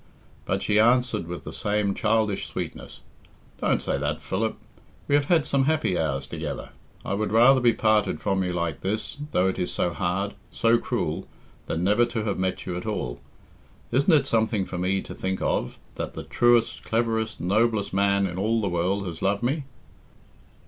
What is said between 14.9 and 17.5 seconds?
to think of, that the truest, cleverest,